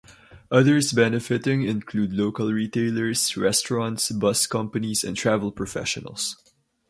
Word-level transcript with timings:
Others 0.49 0.93
benefiting 0.93 1.61
include 1.61 2.11
local 2.11 2.51
retailers, 2.51 3.37
restaurants, 3.37 4.09
bus 4.09 4.47
companies 4.47 5.03
and 5.03 5.15
travel 5.15 5.51
professionals. 5.51 6.37